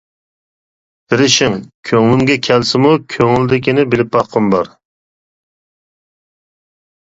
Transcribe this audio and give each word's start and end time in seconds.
تېرىشىڭ. 1.13 1.57
كۆڭلۈمگە 1.89 2.37
كەلسىمۇ، 2.47 2.93
كۆڭلىدىكىنى 3.17 3.85
بىلىپ 3.93 4.11
باققۇم 4.17 4.51
بار! 4.55 4.73